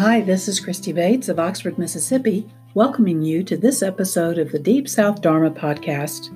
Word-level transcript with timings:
Hi, 0.00 0.22
this 0.22 0.48
is 0.48 0.60
Christy 0.60 0.94
Bates 0.94 1.28
of 1.28 1.38
Oxford, 1.38 1.76
Mississippi, 1.76 2.48
welcoming 2.72 3.20
you 3.20 3.44
to 3.44 3.54
this 3.54 3.82
episode 3.82 4.38
of 4.38 4.50
the 4.50 4.58
Deep 4.58 4.88
South 4.88 5.20
Dharma 5.20 5.50
podcast. 5.50 6.34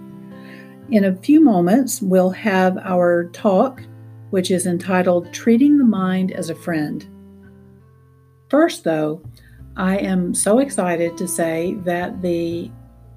In 0.91 1.05
a 1.07 1.17
few 1.17 1.41
moments, 1.41 2.03
we'll 2.03 2.29
have 2.29 2.77
our 2.77 3.31
talk, 3.33 3.83
which 4.29 4.51
is 4.51 4.67
entitled 4.67 5.33
Treating 5.33 5.79
the 5.79 5.85
Mind 5.85 6.31
as 6.33 6.51
a 6.51 6.55
Friend. 6.55 7.07
First, 8.51 8.85
though, 8.85 9.23
I 9.79 9.97
am 9.97 10.35
so 10.35 10.59
excited 10.59 11.17
to 11.17 11.27
say 11.27 11.73
that 11.87 12.21
the 12.21 12.71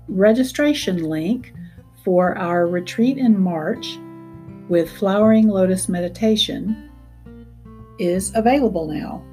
registration 0.07 1.03
link 1.03 1.53
for 2.05 2.37
our 2.37 2.67
retreat 2.67 3.17
in 3.17 3.37
March 3.37 3.99
with 4.69 4.89
Flowering 4.89 5.49
Lotus 5.49 5.89
Meditation 5.89 6.89
is 7.99 8.31
available 8.33 8.87
now. 8.87 9.26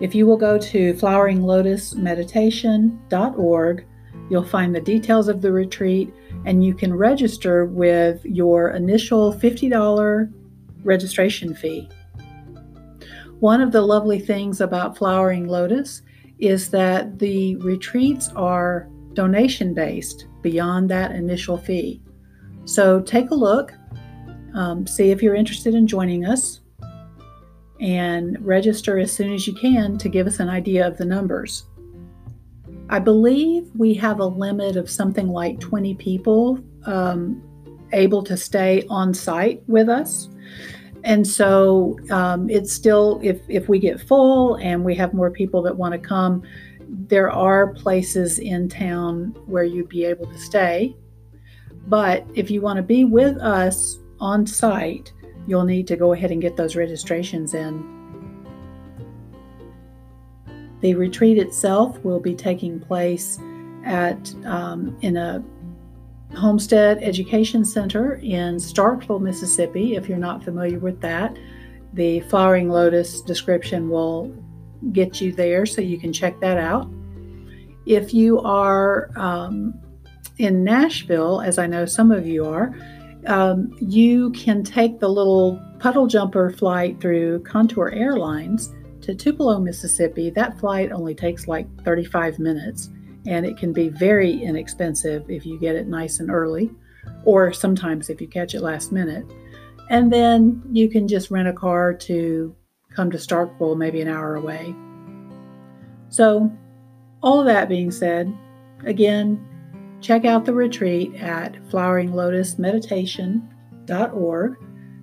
If 0.00 0.14
you 0.14 0.26
will 0.26 0.36
go 0.36 0.58
to 0.58 0.92
floweringlotusmeditation.org, 0.94 3.86
you'll 4.28 4.44
find 4.44 4.74
the 4.74 4.80
details 4.80 5.28
of 5.28 5.40
the 5.40 5.52
retreat 5.52 6.12
and 6.44 6.64
you 6.64 6.74
can 6.74 6.92
register 6.92 7.64
with 7.64 8.24
your 8.24 8.70
initial 8.70 9.32
$50 9.32 10.32
registration 10.84 11.54
fee. 11.54 11.88
One 13.40 13.60
of 13.60 13.72
the 13.72 13.82
lovely 13.82 14.18
things 14.18 14.60
about 14.60 14.96
Flowering 14.96 15.48
Lotus 15.48 16.02
is 16.38 16.70
that 16.70 17.18
the 17.18 17.56
retreats 17.56 18.30
are 18.36 18.88
donation 19.14 19.72
based 19.72 20.26
beyond 20.42 20.90
that 20.90 21.12
initial 21.12 21.56
fee. 21.56 22.02
So 22.66 23.00
take 23.00 23.30
a 23.30 23.34
look, 23.34 23.72
um, 24.54 24.86
see 24.86 25.10
if 25.10 25.22
you're 25.22 25.34
interested 25.34 25.74
in 25.74 25.86
joining 25.86 26.26
us 26.26 26.60
and 27.80 28.36
register 28.44 28.98
as 28.98 29.12
soon 29.12 29.32
as 29.32 29.46
you 29.46 29.54
can 29.54 29.98
to 29.98 30.08
give 30.08 30.26
us 30.26 30.40
an 30.40 30.48
idea 30.48 30.86
of 30.86 30.96
the 30.96 31.04
numbers. 31.04 31.64
I 32.88 32.98
believe 32.98 33.68
we 33.76 33.94
have 33.94 34.20
a 34.20 34.24
limit 34.24 34.76
of 34.76 34.88
something 34.88 35.28
like 35.28 35.58
20 35.60 35.94
people 35.94 36.58
um, 36.84 37.42
able 37.92 38.22
to 38.24 38.36
stay 38.36 38.84
on 38.88 39.12
site 39.12 39.62
with 39.66 39.88
us. 39.88 40.28
And 41.02 41.26
so 41.26 41.98
um, 42.10 42.48
it's 42.48 42.72
still, 42.72 43.20
if, 43.22 43.40
if 43.48 43.68
we 43.68 43.78
get 43.78 44.00
full 44.00 44.56
and 44.56 44.84
we 44.84 44.94
have 44.96 45.14
more 45.14 45.30
people 45.30 45.62
that 45.62 45.76
want 45.76 45.92
to 45.92 45.98
come, 45.98 46.42
there 46.88 47.30
are 47.30 47.72
places 47.74 48.38
in 48.38 48.68
town 48.68 49.36
where 49.46 49.64
you'd 49.64 49.88
be 49.88 50.04
able 50.04 50.26
to 50.26 50.38
stay. 50.38 50.96
But 51.86 52.26
if 52.34 52.50
you 52.50 52.60
want 52.60 52.78
to 52.78 52.82
be 52.82 53.04
with 53.04 53.36
us 53.38 53.98
on 54.18 54.46
site, 54.46 55.12
you'll 55.46 55.64
need 55.64 55.86
to 55.88 55.96
go 55.96 56.12
ahead 56.12 56.30
and 56.30 56.40
get 56.40 56.56
those 56.56 56.76
registrations 56.76 57.54
in. 57.54 57.96
The 60.80 60.94
retreat 60.94 61.38
itself 61.38 61.98
will 62.04 62.20
be 62.20 62.34
taking 62.34 62.78
place 62.78 63.38
at 63.84 64.34
um, 64.44 64.96
in 65.00 65.16
a 65.16 65.42
Homestead 66.34 66.98
Education 67.02 67.64
Center 67.64 68.16
in 68.16 68.56
Starkville, 68.56 69.20
Mississippi. 69.20 69.96
If 69.96 70.08
you're 70.08 70.18
not 70.18 70.44
familiar 70.44 70.78
with 70.78 71.00
that, 71.00 71.36
the 71.94 72.20
Flowering 72.20 72.68
Lotus 72.68 73.22
description 73.22 73.88
will 73.88 74.34
get 74.92 75.20
you 75.20 75.32
there 75.32 75.64
so 75.64 75.80
you 75.80 75.98
can 75.98 76.12
check 76.12 76.38
that 76.40 76.58
out. 76.58 76.90
If 77.86 78.12
you 78.12 78.40
are 78.40 79.10
um, 79.16 79.74
in 80.38 80.62
Nashville, 80.64 81.40
as 81.40 81.58
I 81.58 81.66
know 81.66 81.86
some 81.86 82.10
of 82.10 82.26
you 82.26 82.44
are, 82.44 82.74
um, 83.26 83.74
you 83.80 84.30
can 84.32 84.62
take 84.62 85.00
the 85.00 85.08
little 85.08 85.60
puddle 85.78 86.06
jumper 86.06 86.50
flight 86.50 87.00
through 87.00 87.42
Contour 87.42 87.90
Airlines 87.90 88.72
to 89.02 89.14
Tupelo, 89.14 89.58
Mississippi. 89.58 90.30
That 90.30 90.58
flight 90.58 90.92
only 90.92 91.14
takes 91.14 91.46
like 91.46 91.66
35 91.84 92.38
minutes 92.38 92.90
and 93.26 93.44
it 93.44 93.56
can 93.56 93.72
be 93.72 93.88
very 93.88 94.42
inexpensive 94.42 95.28
if 95.28 95.44
you 95.44 95.58
get 95.58 95.74
it 95.74 95.88
nice 95.88 96.20
and 96.20 96.30
early, 96.30 96.70
or 97.24 97.52
sometimes 97.52 98.08
if 98.08 98.20
you 98.20 98.28
catch 98.28 98.54
it 98.54 98.60
last 98.60 98.92
minute. 98.92 99.26
And 99.90 100.12
then 100.12 100.62
you 100.70 100.88
can 100.88 101.08
just 101.08 101.30
rent 101.30 101.48
a 101.48 101.52
car 101.52 101.92
to 101.92 102.54
come 102.94 103.10
to 103.10 103.18
Starkville, 103.18 103.76
maybe 103.76 104.00
an 104.00 104.08
hour 104.08 104.36
away. 104.36 104.74
So, 106.08 106.50
all 107.22 107.42
that 107.44 107.68
being 107.68 107.90
said, 107.90 108.32
again, 108.84 109.44
Check 110.00 110.24
out 110.24 110.44
the 110.44 110.54
retreat 110.54 111.14
at 111.16 111.54
floweringlotusmeditation.org. 111.70 114.56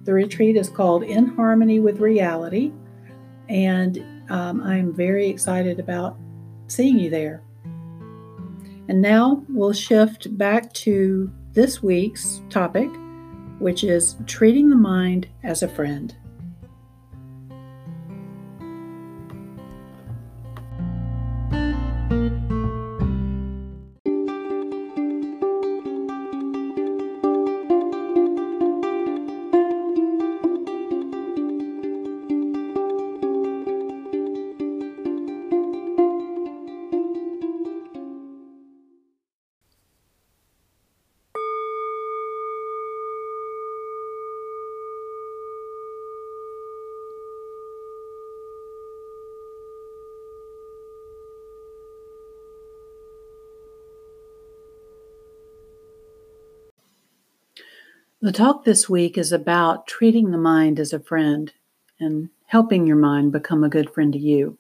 The 0.04 0.14
retreat 0.14 0.58
is 0.58 0.70
called 0.70 1.04
In 1.04 1.28
Harmony 1.28 1.80
with 1.80 2.00
Reality, 2.00 2.72
and 3.50 4.24
um, 4.30 4.62
I'm 4.62 4.94
very 4.94 5.28
excited 5.28 5.80
about 5.80 6.18
seeing 6.68 7.00
you 7.00 7.10
there. 7.10 7.44
And 8.90 9.02
now 9.02 9.44
we'll 9.48 9.74
shift 9.74 10.38
back 10.38 10.74
to 10.74 11.32
this 11.54 11.82
week's 11.82 12.42
topic, 12.50 12.90
which 13.60 13.84
is 13.84 14.18
treating 14.26 14.70
the 14.70 14.76
mind 14.76 15.28
as 15.44 15.64
a 15.64 15.70
friend. 15.70 16.16
The 58.24 58.32
talk 58.32 58.64
this 58.64 58.90
week 58.90 59.18
is 59.18 59.34
about 59.34 59.86
treating 59.86 60.32
the 60.32 60.38
mind 60.38 60.80
as 60.80 60.94
a 60.94 61.00
friend 61.02 61.52
and 62.00 62.30
helping 62.46 62.88
your 62.88 62.96
mind 62.96 63.34
become 63.34 63.66
a 63.66 63.70
good 63.70 63.90
friend 63.90 64.14
to 64.14 64.18
you. 64.18 64.58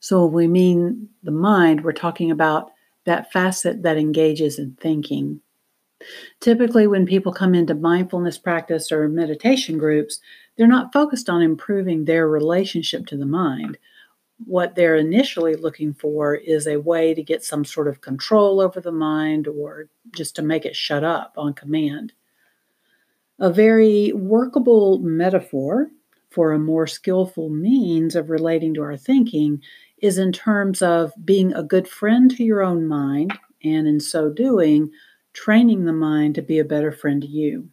So, 0.00 0.26
we 0.26 0.48
mean 0.48 1.08
the 1.22 1.30
mind, 1.30 1.84
we're 1.84 1.92
talking 1.92 2.32
about 2.32 2.72
that 3.04 3.30
facet 3.30 3.84
that 3.84 3.96
engages 3.96 4.58
in 4.58 4.76
thinking. 4.80 5.40
Typically, 6.40 6.88
when 6.88 7.06
people 7.06 7.32
come 7.32 7.54
into 7.54 7.72
mindfulness 7.72 8.36
practice 8.36 8.90
or 8.90 9.08
meditation 9.08 9.78
groups, 9.78 10.18
they're 10.56 10.66
not 10.66 10.92
focused 10.92 11.30
on 11.30 11.42
improving 11.42 12.04
their 12.04 12.28
relationship 12.28 13.06
to 13.06 13.16
the 13.16 13.26
mind. 13.26 13.78
What 14.44 14.74
they're 14.74 14.96
initially 14.96 15.54
looking 15.54 15.94
for 15.94 16.34
is 16.34 16.66
a 16.66 16.80
way 16.80 17.14
to 17.14 17.22
get 17.22 17.44
some 17.44 17.64
sort 17.64 17.86
of 17.86 18.00
control 18.00 18.60
over 18.60 18.80
the 18.80 18.90
mind 18.90 19.46
or 19.46 19.88
just 20.16 20.34
to 20.34 20.42
make 20.42 20.64
it 20.64 20.74
shut 20.74 21.04
up 21.04 21.32
on 21.36 21.54
command. 21.54 22.12
A 23.38 23.52
very 23.52 24.12
workable 24.12 24.98
metaphor 25.00 25.90
for 26.30 26.52
a 26.52 26.58
more 26.58 26.86
skillful 26.86 27.50
means 27.50 28.16
of 28.16 28.30
relating 28.30 28.72
to 28.74 28.82
our 28.82 28.96
thinking 28.96 29.62
is 29.98 30.16
in 30.18 30.32
terms 30.32 30.80
of 30.80 31.12
being 31.24 31.52
a 31.52 31.62
good 31.62 31.86
friend 31.86 32.30
to 32.30 32.44
your 32.44 32.62
own 32.62 32.86
mind, 32.86 33.32
and 33.62 33.86
in 33.86 34.00
so 34.00 34.30
doing, 34.30 34.90
training 35.32 35.84
the 35.84 35.92
mind 35.92 36.34
to 36.36 36.42
be 36.42 36.58
a 36.58 36.64
better 36.64 36.92
friend 36.92 37.22
to 37.22 37.28
you. 37.28 37.68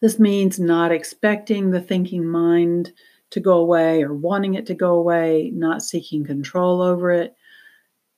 This 0.00 0.18
means 0.18 0.58
not 0.58 0.92
expecting 0.92 1.70
the 1.70 1.80
thinking 1.80 2.26
mind 2.26 2.92
to 3.30 3.40
go 3.40 3.58
away 3.58 4.02
or 4.02 4.14
wanting 4.14 4.54
it 4.54 4.66
to 4.66 4.74
go 4.74 4.94
away, 4.94 5.50
not 5.54 5.82
seeking 5.82 6.24
control 6.24 6.82
over 6.82 7.10
it, 7.10 7.34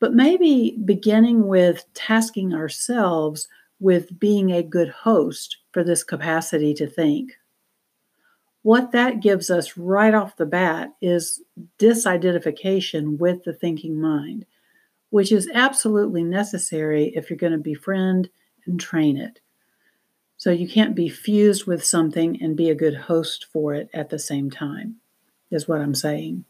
but 0.00 0.14
maybe 0.14 0.78
beginning 0.84 1.46
with 1.46 1.84
tasking 1.94 2.54
ourselves 2.54 3.48
with 3.80 4.18
being 4.18 4.52
a 4.52 4.62
good 4.62 4.88
host 4.88 5.58
for 5.72 5.84
this 5.84 6.02
capacity 6.02 6.72
to 6.74 6.86
think. 6.86 7.32
What 8.62 8.90
that 8.92 9.20
gives 9.20 9.50
us 9.50 9.76
right 9.76 10.14
off 10.14 10.36
the 10.36 10.46
bat 10.46 10.92
is 11.00 11.42
disidentification 11.78 13.18
with 13.18 13.44
the 13.44 13.52
thinking 13.52 14.00
mind, 14.00 14.44
which 15.10 15.30
is 15.30 15.48
absolutely 15.54 16.24
necessary 16.24 17.12
if 17.14 17.30
you're 17.30 17.36
going 17.36 17.52
to 17.52 17.58
befriend 17.58 18.28
and 18.66 18.80
train 18.80 19.16
it. 19.16 19.40
So 20.36 20.50
you 20.50 20.68
can't 20.68 20.94
be 20.94 21.08
fused 21.08 21.66
with 21.66 21.84
something 21.84 22.42
and 22.42 22.56
be 22.56 22.70
a 22.70 22.74
good 22.74 22.96
host 22.96 23.46
for 23.52 23.74
it 23.74 23.88
at 23.94 24.10
the 24.10 24.18
same 24.18 24.50
time, 24.50 24.96
is 25.50 25.68
what 25.68 25.80
I'm 25.80 25.94
saying. 25.94 26.44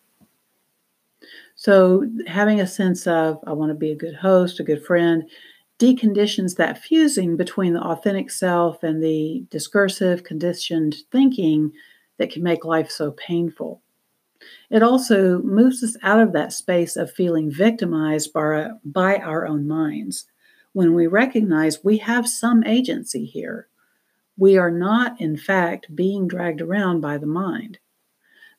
So 1.55 2.09
having 2.27 2.61
a 2.61 2.67
sense 2.67 3.07
of, 3.07 3.39
I 3.47 3.53
want 3.53 3.71
to 3.71 3.75
be 3.75 3.93
a 3.93 3.97
good 3.97 4.15
host, 4.15 4.59
a 4.59 4.65
good 4.65 4.85
friend, 4.85 5.29
deconditions 5.79 6.57
that 6.57 6.83
fusing 6.83 7.37
between 7.37 7.75
the 7.75 7.83
authentic 7.83 8.31
self 8.31 8.83
and 8.83 9.03
the 9.03 9.45
discursive, 9.51 10.25
conditioned 10.25 10.97
thinking 11.13 11.73
that 12.19 12.31
can 12.31 12.43
make 12.43 12.65
life 12.65 12.91
so 12.91 13.11
painful. 13.13 13.83
It 14.71 14.83
also 14.83 15.41
moves 15.43 15.83
us 15.83 15.97
out 16.03 16.21
of 16.21 16.33
that 16.33 16.53
space 16.53 16.97
of 16.97 17.11
feeling 17.11 17.51
victimized 17.51 18.33
by, 18.33 18.69
by 18.85 19.17
our 19.17 19.47
own 19.47 19.67
minds 19.67 20.27
when 20.73 20.95
we 20.95 21.07
recognize 21.07 21.83
we 21.83 21.99
have 21.99 22.29
some 22.29 22.63
agency 22.65 23.25
here. 23.25 23.69
We 24.37 24.59
are 24.59 24.71
not, 24.71 25.19
in 25.21 25.37
fact, 25.37 25.95
being 25.95 26.29
dragged 26.29 26.61
around 26.61 27.01
by 27.01 27.17
the 27.19 27.27
mind. 27.27 27.79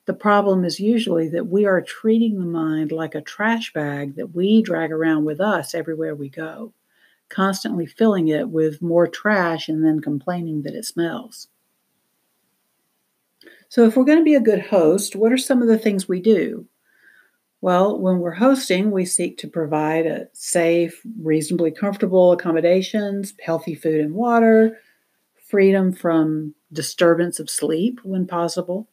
The 0.05 0.13
problem 0.13 0.65
is 0.65 0.79
usually 0.79 1.29
that 1.29 1.47
we 1.47 1.65
are 1.65 1.81
treating 1.81 2.39
the 2.39 2.45
mind 2.45 2.91
like 2.91 3.13
a 3.13 3.21
trash 3.21 3.71
bag 3.73 4.15
that 4.15 4.33
we 4.33 4.63
drag 4.63 4.91
around 4.91 5.25
with 5.25 5.39
us 5.39 5.75
everywhere 5.75 6.15
we 6.15 6.29
go, 6.29 6.73
constantly 7.29 7.85
filling 7.85 8.27
it 8.27 8.49
with 8.49 8.81
more 8.81 9.07
trash 9.07 9.67
and 9.67 9.83
then 9.83 10.01
complaining 10.01 10.61
that 10.63 10.75
it 10.75 10.85
smells. 10.85 11.47
So, 13.69 13.85
if 13.85 13.97
we're 13.97 14.05
going 14.05 14.19
to 14.19 14.23
be 14.23 14.35
a 14.35 14.39
good 14.39 14.67
host, 14.67 15.15
what 15.15 15.31
are 15.31 15.37
some 15.37 15.61
of 15.61 15.67
the 15.67 15.77
things 15.77 16.07
we 16.07 16.21
do? 16.21 16.67
Well, 17.59 17.99
when 17.99 18.19
we're 18.19 18.31
hosting, 18.31 18.91
we 18.91 19.03
seek 19.03 19.37
to 19.39 19.47
provide 19.47 20.05
a 20.05 20.27
safe, 20.31 21.01
reasonably 21.19 21.71
comfortable 21.71 22.31
accommodations, 22.31 23.33
healthy 23.41 23.75
food 23.75 23.99
and 23.99 24.13
water, 24.13 24.79
freedom 25.35 25.91
from 25.91 26.53
disturbance 26.71 27.39
of 27.39 27.49
sleep 27.49 27.99
when 28.03 28.27
possible. 28.27 28.87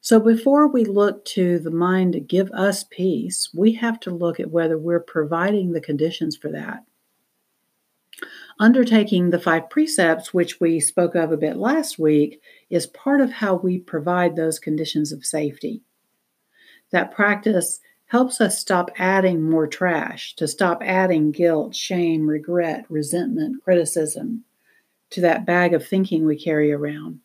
So, 0.00 0.20
before 0.20 0.66
we 0.68 0.84
look 0.84 1.24
to 1.26 1.58
the 1.58 1.70
mind 1.70 2.12
to 2.12 2.20
give 2.20 2.50
us 2.50 2.84
peace, 2.84 3.48
we 3.54 3.72
have 3.74 3.98
to 4.00 4.10
look 4.10 4.38
at 4.38 4.50
whether 4.50 4.76
we're 4.76 5.00
providing 5.00 5.72
the 5.72 5.80
conditions 5.80 6.36
for 6.36 6.50
that. 6.50 6.84
Undertaking 8.60 9.30
the 9.30 9.38
five 9.38 9.68
precepts, 9.68 10.32
which 10.32 10.60
we 10.60 10.78
spoke 10.78 11.14
of 11.14 11.32
a 11.32 11.36
bit 11.36 11.56
last 11.56 11.98
week, 11.98 12.40
is 12.70 12.86
part 12.86 13.20
of 13.20 13.32
how 13.32 13.56
we 13.56 13.78
provide 13.78 14.36
those 14.36 14.58
conditions 14.58 15.12
of 15.12 15.26
safety. 15.26 15.82
That 16.92 17.12
practice 17.12 17.80
helps 18.06 18.40
us 18.40 18.58
stop 18.58 18.90
adding 18.96 19.42
more 19.42 19.66
trash, 19.66 20.36
to 20.36 20.46
stop 20.46 20.82
adding 20.84 21.32
guilt, 21.32 21.74
shame, 21.74 22.28
regret, 22.28 22.84
resentment, 22.88 23.62
criticism 23.64 24.44
to 25.10 25.20
that 25.20 25.46
bag 25.46 25.74
of 25.74 25.86
thinking 25.86 26.24
we 26.24 26.36
carry 26.36 26.72
around. 26.72 27.20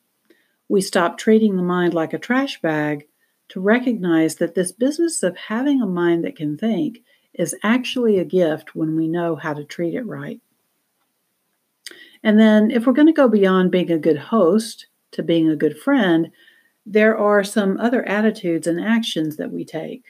We 0.67 0.81
stop 0.81 1.17
treating 1.17 1.55
the 1.55 1.63
mind 1.63 1.93
like 1.93 2.13
a 2.13 2.19
trash 2.19 2.61
bag 2.61 3.07
to 3.49 3.59
recognize 3.59 4.35
that 4.35 4.53
this 4.53 4.71
business 4.71 5.23
of 5.23 5.35
having 5.35 5.81
a 5.81 5.87
mind 5.87 6.23
that 6.23 6.35
can 6.35 6.57
think 6.57 6.99
is 7.33 7.55
actually 7.63 8.19
a 8.19 8.25
gift 8.25 8.75
when 8.75 8.95
we 8.95 9.07
know 9.07 9.35
how 9.35 9.53
to 9.53 9.63
treat 9.63 9.95
it 9.95 10.05
right. 10.05 10.39
And 12.23 12.39
then, 12.39 12.71
if 12.71 12.85
we're 12.85 12.93
going 12.93 13.07
to 13.07 13.13
go 13.13 13.27
beyond 13.27 13.71
being 13.71 13.91
a 13.91 13.97
good 13.97 14.17
host 14.17 14.87
to 15.11 15.23
being 15.23 15.49
a 15.49 15.55
good 15.55 15.77
friend, 15.77 16.31
there 16.85 17.17
are 17.17 17.43
some 17.43 17.79
other 17.79 18.03
attitudes 18.07 18.67
and 18.67 18.79
actions 18.79 19.37
that 19.37 19.51
we 19.51 19.63
take. 19.63 20.03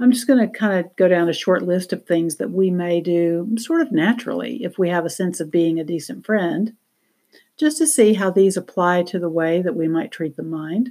I'm 0.00 0.10
just 0.10 0.26
going 0.26 0.38
to 0.40 0.58
kind 0.58 0.84
of 0.84 0.96
go 0.96 1.06
down 1.06 1.28
a 1.28 1.34
short 1.34 1.62
list 1.62 1.92
of 1.92 2.04
things 2.04 2.36
that 2.36 2.50
we 2.50 2.70
may 2.70 3.00
do 3.00 3.48
sort 3.56 3.82
of 3.82 3.92
naturally 3.92 4.64
if 4.64 4.78
we 4.78 4.88
have 4.88 5.04
a 5.04 5.10
sense 5.10 5.38
of 5.38 5.50
being 5.50 5.78
a 5.78 5.84
decent 5.84 6.26
friend, 6.26 6.74
just 7.56 7.78
to 7.78 7.86
see 7.86 8.14
how 8.14 8.30
these 8.30 8.56
apply 8.56 9.04
to 9.04 9.18
the 9.18 9.28
way 9.28 9.62
that 9.62 9.76
we 9.76 9.86
might 9.86 10.10
treat 10.10 10.36
the 10.36 10.42
mind, 10.42 10.90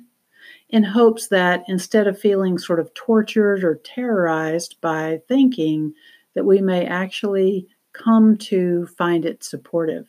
in 0.69 0.83
hopes 0.83 1.27
that 1.27 1.63
instead 1.67 2.07
of 2.07 2.19
feeling 2.19 2.57
sort 2.57 2.79
of 2.79 2.93
tortured 2.93 3.63
or 3.63 3.75
terrorized 3.83 4.79
by 4.79 5.21
thinking, 5.27 5.93
that 6.33 6.45
we 6.45 6.61
may 6.61 6.85
actually 6.85 7.67
come 7.93 8.37
to 8.37 8.87
find 8.97 9.25
it 9.25 9.43
supportive. 9.43 10.07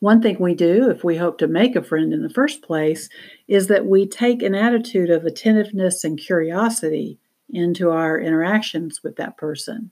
One 0.00 0.20
thing 0.20 0.38
we 0.38 0.54
do, 0.54 0.90
if 0.90 1.04
we 1.04 1.16
hope 1.16 1.38
to 1.38 1.46
make 1.46 1.76
a 1.76 1.82
friend 1.82 2.12
in 2.12 2.22
the 2.22 2.30
first 2.30 2.62
place, 2.62 3.08
is 3.48 3.68
that 3.68 3.86
we 3.86 4.06
take 4.06 4.42
an 4.42 4.54
attitude 4.54 5.10
of 5.10 5.24
attentiveness 5.24 6.04
and 6.04 6.18
curiosity 6.18 7.18
into 7.50 7.90
our 7.90 8.18
interactions 8.18 9.02
with 9.02 9.16
that 9.16 9.36
person. 9.36 9.90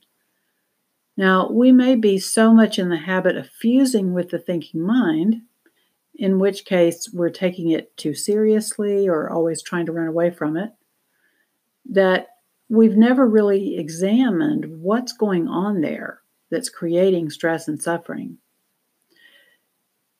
Now, 1.16 1.50
we 1.50 1.70
may 1.70 1.96
be 1.96 2.18
so 2.18 2.52
much 2.52 2.78
in 2.78 2.88
the 2.88 2.96
habit 2.96 3.36
of 3.36 3.48
fusing 3.48 4.12
with 4.12 4.30
the 4.30 4.38
thinking 4.38 4.80
mind, 4.80 5.42
in 6.14 6.38
which 6.38 6.64
case 6.64 7.08
we're 7.12 7.30
taking 7.30 7.70
it 7.70 7.96
too 7.96 8.14
seriously 8.14 9.08
or 9.08 9.30
always 9.30 9.62
trying 9.62 9.86
to 9.86 9.92
run 9.92 10.08
away 10.08 10.30
from 10.30 10.56
it, 10.56 10.72
that 11.88 12.29
we've 12.70 12.96
never 12.96 13.26
really 13.26 13.76
examined 13.76 14.64
what's 14.80 15.12
going 15.12 15.48
on 15.48 15.80
there 15.80 16.22
that's 16.50 16.70
creating 16.70 17.28
stress 17.28 17.68
and 17.68 17.82
suffering. 17.82 18.38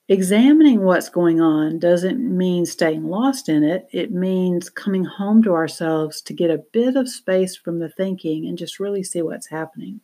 Examining 0.09 0.81
what's 0.81 1.07
going 1.07 1.39
on 1.39 1.79
doesn't 1.79 2.19
mean 2.19 2.65
staying 2.65 3.05
lost 3.05 3.47
in 3.47 3.63
it. 3.63 3.87
It 3.93 4.11
means 4.11 4.69
coming 4.69 5.05
home 5.05 5.41
to 5.43 5.53
ourselves 5.53 6.21
to 6.23 6.33
get 6.33 6.51
a 6.51 6.63
bit 6.73 6.97
of 6.97 7.07
space 7.07 7.55
from 7.55 7.79
the 7.79 7.87
thinking 7.87 8.45
and 8.45 8.57
just 8.57 8.81
really 8.81 9.03
see 9.03 9.21
what's 9.21 9.47
happening. 9.47 10.01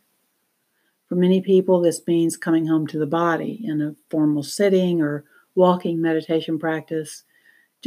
For 1.10 1.16
many 1.16 1.42
people, 1.42 1.82
this 1.82 2.02
means 2.08 2.38
coming 2.38 2.66
home 2.66 2.88
to 2.88 2.98
the 2.98 3.06
body 3.06 3.62
in 3.66 3.82
a 3.82 3.96
formal 4.10 4.44
sitting 4.44 5.02
or 5.02 5.26
walking 5.56 6.02
meditation 6.02 6.58
practice 6.58 7.24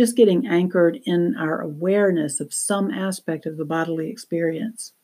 just 0.01 0.17
getting 0.17 0.47
anchored 0.47 0.99
in 1.05 1.37
our 1.37 1.61
awareness 1.61 2.41
of 2.41 2.55
some 2.55 2.91
aspect 2.91 3.45
of 3.45 3.59
the 3.59 3.67
bodily 3.67 4.09
experience. 4.09 4.95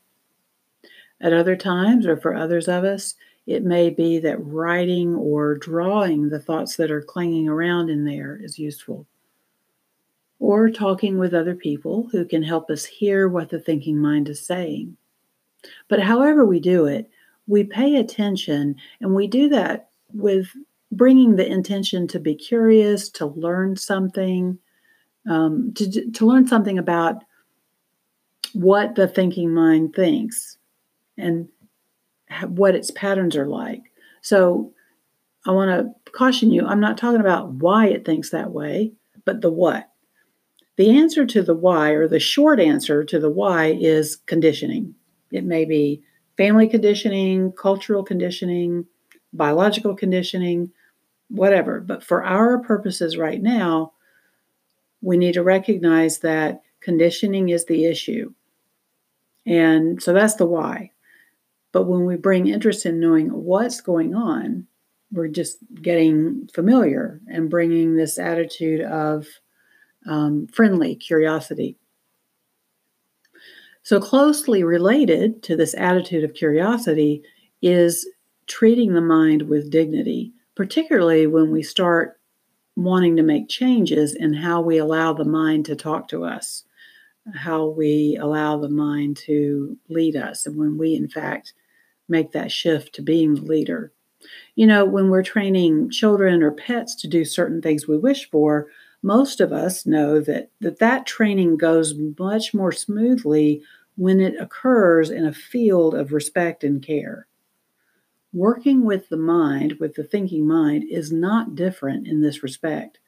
At 1.20 1.34
other 1.34 1.54
times, 1.54 2.06
or 2.06 2.16
for 2.16 2.34
others 2.34 2.66
of 2.66 2.82
us, 2.82 3.14
it 3.46 3.62
may 3.62 3.90
be 3.90 4.18
that 4.20 4.42
writing 4.42 5.14
or 5.14 5.58
drawing 5.58 6.30
the 6.30 6.40
thoughts 6.40 6.76
that 6.76 6.90
are 6.90 7.02
clanging 7.02 7.46
around 7.46 7.90
in 7.90 8.06
there 8.06 8.40
is 8.42 8.58
useful. 8.58 9.06
Or 10.38 10.70
talking 10.70 11.18
with 11.18 11.34
other 11.34 11.54
people 11.54 12.08
who 12.10 12.24
can 12.24 12.42
help 12.42 12.70
us 12.70 12.86
hear 12.86 13.28
what 13.28 13.50
the 13.50 13.60
thinking 13.60 13.98
mind 13.98 14.30
is 14.30 14.46
saying. 14.46 14.96
But 15.88 16.00
however 16.00 16.46
we 16.46 16.58
do 16.58 16.86
it, 16.86 17.10
we 17.46 17.64
pay 17.64 17.96
attention 17.96 18.76
and 19.02 19.14
we 19.14 19.26
do 19.26 19.50
that 19.50 19.90
with 20.14 20.48
bringing 20.90 21.36
the 21.36 21.46
intention 21.46 22.08
to 22.08 22.18
be 22.18 22.34
curious, 22.34 23.10
to 23.10 23.26
learn 23.26 23.76
something, 23.76 24.58
um, 25.28 25.72
to, 25.74 26.10
to 26.10 26.26
learn 26.26 26.46
something 26.46 26.78
about 26.78 27.22
what 28.52 28.94
the 28.94 29.08
thinking 29.08 29.52
mind 29.52 29.94
thinks 29.94 30.56
and 31.18 31.48
what 32.46 32.74
its 32.74 32.90
patterns 32.90 33.36
are 33.36 33.46
like. 33.46 33.82
So 34.22 34.72
I 35.46 35.52
want 35.52 35.70
to 35.70 36.10
caution 36.12 36.50
you 36.50 36.66
I'm 36.66 36.80
not 36.80 36.98
talking 36.98 37.20
about 37.20 37.52
why 37.52 37.86
it 37.86 38.04
thinks 38.04 38.30
that 38.30 38.52
way, 38.52 38.92
but 39.24 39.40
the 39.40 39.52
what. 39.52 39.90
The 40.76 40.90
answer 40.98 41.24
to 41.24 41.42
the 41.42 41.54
why, 41.54 41.90
or 41.90 42.06
the 42.06 42.20
short 42.20 42.60
answer 42.60 43.02
to 43.04 43.18
the 43.18 43.30
why, 43.30 43.76
is 43.80 44.16
conditioning. 44.26 44.94
It 45.30 45.44
may 45.44 45.64
be 45.64 46.02
family 46.36 46.68
conditioning, 46.68 47.52
cultural 47.52 48.02
conditioning, 48.02 48.84
biological 49.32 49.96
conditioning, 49.96 50.70
whatever. 51.28 51.80
But 51.80 52.02
for 52.02 52.22
our 52.24 52.58
purposes 52.58 53.16
right 53.16 53.40
now, 53.40 53.92
we 55.00 55.16
need 55.16 55.34
to 55.34 55.42
recognize 55.42 56.18
that 56.20 56.62
conditioning 56.80 57.48
is 57.48 57.66
the 57.66 57.84
issue. 57.84 58.32
And 59.46 60.02
so 60.02 60.12
that's 60.12 60.34
the 60.34 60.46
why. 60.46 60.92
But 61.72 61.84
when 61.84 62.06
we 62.06 62.16
bring 62.16 62.46
interest 62.46 62.86
in 62.86 63.00
knowing 63.00 63.28
what's 63.28 63.80
going 63.80 64.14
on, 64.14 64.66
we're 65.12 65.28
just 65.28 65.58
getting 65.80 66.48
familiar 66.52 67.20
and 67.28 67.50
bringing 67.50 67.96
this 67.96 68.18
attitude 68.18 68.80
of 68.80 69.26
um, 70.06 70.46
friendly 70.48 70.94
curiosity. 70.94 71.76
So, 73.82 74.00
closely 74.00 74.64
related 74.64 75.42
to 75.44 75.56
this 75.56 75.74
attitude 75.74 76.24
of 76.24 76.34
curiosity 76.34 77.22
is 77.62 78.08
treating 78.46 78.94
the 78.94 79.00
mind 79.00 79.42
with 79.42 79.70
dignity, 79.70 80.32
particularly 80.54 81.26
when 81.26 81.50
we 81.52 81.62
start 81.62 82.15
wanting 82.76 83.16
to 83.16 83.22
make 83.22 83.48
changes 83.48 84.14
in 84.14 84.34
how 84.34 84.60
we 84.60 84.78
allow 84.78 85.12
the 85.12 85.24
mind 85.24 85.64
to 85.64 85.74
talk 85.74 86.08
to 86.08 86.24
us, 86.24 86.64
how 87.34 87.66
we 87.66 88.16
allow 88.20 88.58
the 88.58 88.68
mind 88.68 89.16
to 89.16 89.76
lead 89.88 90.14
us, 90.14 90.46
and 90.46 90.56
when 90.56 90.78
we, 90.78 90.94
in 90.94 91.08
fact, 91.08 91.54
make 92.08 92.32
that 92.32 92.52
shift 92.52 92.94
to 92.94 93.02
being 93.02 93.34
the 93.34 93.42
leader. 93.42 93.92
You 94.54 94.66
know, 94.66 94.84
when 94.84 95.08
we're 95.08 95.22
training 95.22 95.90
children 95.90 96.42
or 96.42 96.52
pets 96.52 96.94
to 96.96 97.08
do 97.08 97.24
certain 97.24 97.60
things 97.60 97.88
we 97.88 97.98
wish 97.98 98.30
for, 98.30 98.68
most 99.02 99.40
of 99.40 99.52
us 99.52 99.86
know 99.86 100.20
that 100.20 100.50
that, 100.60 100.78
that 100.78 101.06
training 101.06 101.56
goes 101.56 101.94
much 102.18 102.52
more 102.54 102.72
smoothly 102.72 103.62
when 103.96 104.20
it 104.20 104.34
occurs 104.40 105.10
in 105.10 105.26
a 105.26 105.32
field 105.32 105.94
of 105.94 106.12
respect 106.12 106.64
and 106.64 106.82
care. 106.82 107.26
Working 108.36 108.84
with 108.84 109.08
the 109.08 109.16
mind, 109.16 109.78
with 109.80 109.94
the 109.94 110.04
thinking 110.04 110.46
mind, 110.46 110.84
is 110.90 111.10
not 111.10 111.54
different 111.54 112.06
in 112.06 112.20
this 112.20 112.42
respect. 112.42 112.98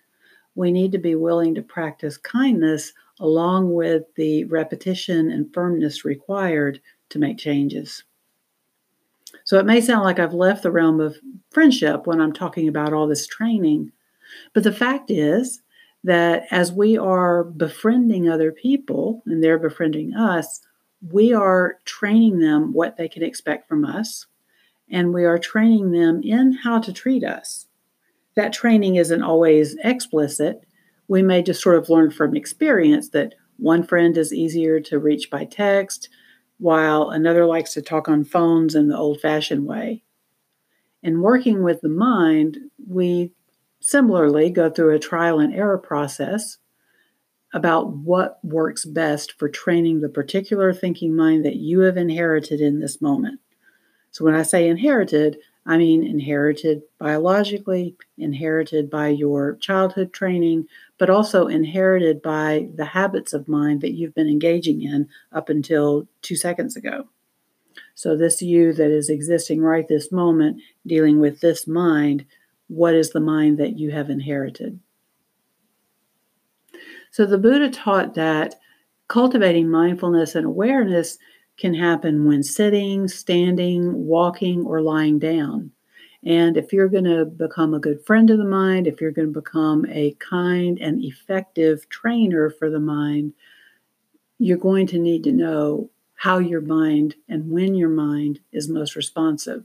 We 0.55 0.73
need 0.73 0.91
to 0.93 0.99
be 0.99 1.17
willing 1.17 1.55
to 1.55 1.61
practice 1.61 2.17
kindness 2.17 2.95
along 3.21 3.75
with 3.75 4.05
the 4.15 4.45
repetition 4.45 5.31
and 5.31 5.53
firmness 5.53 6.03
required 6.03 6.81
to 7.11 7.19
make 7.19 7.37
changes. 7.37 8.05
So 9.45 9.59
it 9.59 9.67
may 9.67 9.83
sound 9.83 10.05
like 10.05 10.19
I've 10.19 10.33
left 10.33 10.63
the 10.63 10.71
realm 10.71 10.99
of 10.99 11.19
friendship 11.51 12.07
when 12.07 12.23
I'm 12.23 12.33
talking 12.33 12.67
about 12.67 12.95
all 12.95 13.07
this 13.07 13.27
training, 13.27 13.93
but 14.55 14.65
the 14.65 14.73
fact 14.73 15.11
is 15.11 15.61
that 16.05 16.47
as 16.51 16.73
we 16.73 16.97
are 16.97 17.45
befriending 17.45 18.31
other 18.31 18.51
people 18.51 19.23
and 19.27 19.45
they're 19.45 19.59
befriending 19.59 20.15
us, 20.15 20.63
we 21.13 21.35
are 21.35 21.81
training 21.85 22.39
them 22.39 22.73
what 22.73 22.97
they 22.97 23.11
can 23.11 23.23
expect 23.23 23.69
from 23.69 23.85
us, 23.85 24.25
and 24.91 25.13
we 25.13 25.25
are 25.25 25.39
training 25.39 25.91
them 25.91 26.21
in 26.23 26.53
how 26.53 26.79
to 26.81 26.93
treat 26.93 27.25
us. 27.25 27.67
That 28.37 28.53
training 28.53 28.97
isn't 28.97 29.23
always 29.23 29.77
explicit. 29.83 30.65
We 31.09 31.23
may 31.23 31.43
just 31.43 31.63
sort 31.63 31.77
of 31.77 31.89
learn 31.89 32.11
from 32.11 32.37
experience 32.37 33.09
that 33.11 33.35
one 33.57 33.83
friend 33.83 34.17
is 34.17 34.33
easier 34.33 34.81
to 34.81 34.99
reach 34.99 35.31
by 35.31 35.45
text, 35.45 36.09
while 36.59 37.11
another 37.11 37.47
likes 37.47 37.75
to 37.75 37.83
talk 37.83 38.09
on 38.09 38.25
phones 38.25 38.75
in 38.75 38.89
the 38.89 38.97
old 38.97 39.21
fashioned 39.21 39.67
way. 39.67 40.03
In 41.03 41.23
working 41.23 41.63
with 41.63 41.81
the 41.81 41.89
mind, 41.89 42.59
we 42.87 43.33
similarly 43.81 44.51
go 44.51 44.71
through 44.71 44.95
a 44.95 44.99
trial 44.99 45.39
and 45.39 45.55
error 45.55 45.79
process 45.79 46.59
about 47.53 47.97
what 47.97 48.39
works 48.45 48.85
best 48.85 49.33
for 49.39 49.49
training 49.49 50.01
the 50.01 50.09
particular 50.09 50.73
thinking 50.73 51.15
mind 51.15 51.45
that 51.45 51.57
you 51.57 51.81
have 51.81 51.97
inherited 51.97 52.61
in 52.61 52.81
this 52.81 53.01
moment. 53.01 53.41
So, 54.11 54.25
when 54.25 54.35
I 54.35 54.43
say 54.43 54.69
inherited, 54.69 55.39
I 55.67 55.77
mean 55.77 56.03
inherited 56.03 56.83
biologically, 56.99 57.95
inherited 58.17 58.89
by 58.89 59.09
your 59.09 59.57
childhood 59.57 60.13
training, 60.13 60.67
but 60.97 61.11
also 61.11 61.47
inherited 61.47 62.23
by 62.23 62.69
the 62.75 62.87
habits 62.87 63.35
of 63.35 63.49
mind 63.49 63.83
that 63.83 63.93
you've 63.93 64.15
been 64.15 64.29
engaging 64.29 64.83
in 64.83 65.09
up 65.31 65.51
until 65.51 66.09
two 66.23 66.37
seconds 66.37 66.75
ago. 66.75 67.09
So, 67.95 68.17
this 68.17 68.41
you 68.41 68.73
that 68.73 68.91
is 68.91 69.11
existing 69.11 69.61
right 69.61 69.87
this 69.87 70.11
moment, 70.11 70.63
dealing 70.87 71.21
with 71.21 71.41
this 71.41 71.67
mind, 71.67 72.25
what 72.69 72.95
is 72.95 73.11
the 73.11 73.21
mind 73.21 73.59
that 73.59 73.79
you 73.79 73.91
have 73.91 74.09
inherited? 74.09 74.81
So, 77.11 77.27
the 77.27 77.39
Buddha 77.39 77.71
taught 77.71 78.15
that 78.15 78.55
cultivating 79.09 79.71
mindfulness 79.71 80.35
and 80.35 80.47
awareness 80.47 81.19
can 81.59 81.75
happen 81.75 82.25
when 82.25 82.43
sitting, 82.43 83.09
standing, 83.09 84.07
walking, 84.07 84.65
or 84.65 84.81
lying 84.81 85.19
down. 85.19 85.71
And 86.25 86.57
if 86.57 86.73
you're 86.73 86.89
going 86.89 87.05
to 87.05 87.25
become 87.25 87.75
a 87.75 87.79
good 87.79 88.05
friend 88.05 88.31
of 88.31 88.39
the 88.39 88.45
mind, 88.45 88.87
if 88.87 89.01
you're 89.01 89.13
going 89.13 89.33
to 89.33 89.41
become 89.41 89.87
a 89.89 90.13
kind 90.19 90.79
and 90.81 91.03
effective 91.03 91.89
trainer 91.89 92.51
for 92.51 92.71
the 92.71 92.81
mind, 92.81 93.35
you're 94.39 94.59
going 94.59 94.87
to 94.89 94.99
need 94.99 95.25
to 95.25 95.33
know 95.33 95.91
how 96.15 96.39
your 96.39 96.61
mind 96.61 97.15
and 97.29 97.51
when 97.51 97.75
your 97.75 97.89
mind 97.89 98.41
is 98.53 98.69
most 98.69 98.97
responsive. 98.97 99.65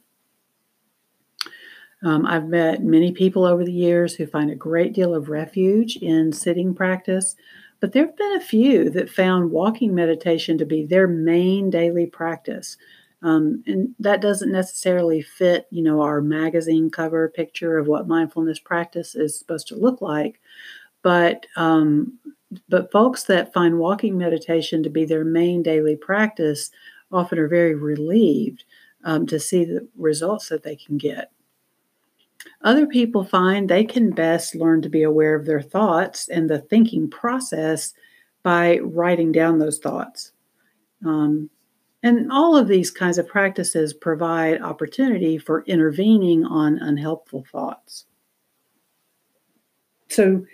Um, 2.03 2.25
I've 2.25 2.47
met 2.47 2.83
many 2.83 3.11
people 3.11 3.45
over 3.45 3.63
the 3.63 3.71
years 3.71 4.13
who 4.13 4.27
find 4.27 4.51
a 4.51 4.55
great 4.55 4.93
deal 4.93 5.15
of 5.15 5.29
refuge 5.29 5.95
in 5.97 6.33
sitting 6.33 6.75
practice. 6.75 7.35
But 7.83 7.91
there 7.91 8.05
have 8.05 8.15
been 8.15 8.37
a 8.37 8.39
few 8.39 8.89
that 8.91 9.09
found 9.09 9.51
walking 9.51 9.93
meditation 9.93 10.57
to 10.57 10.65
be 10.65 10.85
their 10.85 11.05
main 11.05 11.69
daily 11.69 12.05
practice. 12.05 12.77
Um, 13.21 13.61
and 13.67 13.93
that 13.99 14.21
doesn't 14.21 14.53
necessarily 14.53 15.21
fit, 15.21 15.67
you 15.69 15.83
know, 15.83 15.99
our 15.99 16.21
magazine 16.21 16.89
cover 16.89 17.27
picture 17.27 17.77
of 17.77 17.87
what 17.87 18.07
mindfulness 18.07 18.57
practice 18.57 19.15
is 19.15 19.37
supposed 19.37 19.67
to 19.67 19.75
look 19.75 19.99
like. 19.99 20.39
But 21.01 21.45
um, 21.57 22.17
but 22.69 22.89
folks 22.89 23.25
that 23.25 23.51
find 23.51 23.79
walking 23.79 24.17
meditation 24.17 24.81
to 24.83 24.89
be 24.89 25.03
their 25.03 25.25
main 25.25 25.61
daily 25.61 25.97
practice 25.97 26.71
often 27.11 27.37
are 27.37 27.49
very 27.49 27.75
relieved 27.75 28.63
um, 29.03 29.25
to 29.25 29.41
see 29.41 29.65
the 29.65 29.85
results 29.97 30.47
that 30.47 30.63
they 30.63 30.77
can 30.77 30.97
get. 30.97 31.33
Other 32.61 32.85
people 32.87 33.23
find 33.23 33.69
they 33.69 33.83
can 33.83 34.11
best 34.11 34.55
learn 34.55 34.81
to 34.81 34.89
be 34.89 35.03
aware 35.03 35.35
of 35.35 35.45
their 35.45 35.61
thoughts 35.61 36.29
and 36.29 36.49
the 36.49 36.59
thinking 36.59 37.09
process 37.09 37.93
by 38.43 38.79
writing 38.79 39.31
down 39.31 39.59
those 39.59 39.79
thoughts. 39.79 40.31
Um, 41.05 41.49
and 42.03 42.31
all 42.31 42.57
of 42.57 42.67
these 42.67 42.91
kinds 42.91 43.17
of 43.17 43.27
practices 43.27 43.93
provide 43.93 44.61
opportunity 44.61 45.37
for 45.37 45.63
intervening 45.63 46.43
on 46.43 46.77
unhelpful 46.79 47.45
thoughts. 47.49 48.05
So 50.09 50.45